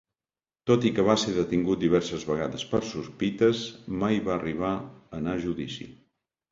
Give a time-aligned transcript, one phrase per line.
[0.69, 3.63] Tot i que va ser detingut diverses vegades per sospites,
[4.05, 4.83] mai va arribar a
[5.21, 5.93] anar a judici.